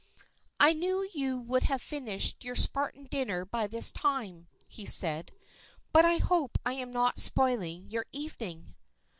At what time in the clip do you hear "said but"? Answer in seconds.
4.83-6.05